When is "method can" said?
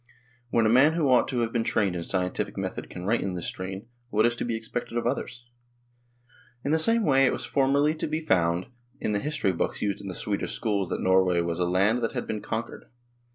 2.57-3.05